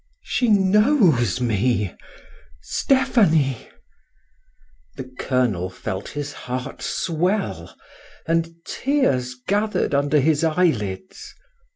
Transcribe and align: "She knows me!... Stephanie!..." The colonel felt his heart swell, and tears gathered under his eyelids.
"She 0.23 0.49
knows 0.49 1.39
me!... 1.39 1.95
Stephanie!..." 2.59 3.69
The 4.97 5.03
colonel 5.19 5.69
felt 5.69 6.09
his 6.09 6.33
heart 6.33 6.81
swell, 6.81 7.75
and 8.25 8.51
tears 8.65 9.35
gathered 9.45 9.93
under 9.93 10.19
his 10.19 10.43
eyelids. 10.43 11.35